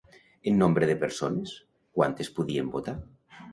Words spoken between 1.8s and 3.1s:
quantes podien votar?